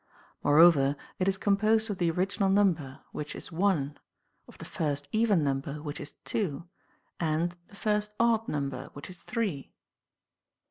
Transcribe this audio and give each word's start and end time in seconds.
More 0.43 0.57
over 0.57 0.95
it 1.19 1.27
is 1.27 1.37
composed 1.37 1.87
of 1.91 1.99
the 1.99 2.09
original 2.09 2.49
number, 2.49 3.01
which 3.11 3.35
is 3.35 3.51
one, 3.51 3.99
of 4.47 4.57
the 4.57 4.65
first 4.65 5.07
even 5.11 5.43
number, 5.43 5.79
winch 5.79 5.99
is 6.01 6.13
two, 6.25 6.67
and 7.19 7.55
the 7.67 7.75
first 7.75 8.11
odd 8.19 8.47
number, 8.47 8.89
which 8.93 9.11
is 9.11 9.21
three. 9.21 9.75